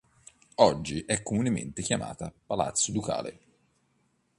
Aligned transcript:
Oggi 0.55 1.03
è 1.05 1.21
comunemente 1.21 1.83
chiamata 1.83 2.33
Palazzo 2.47 2.91
Ducale. 2.91 3.39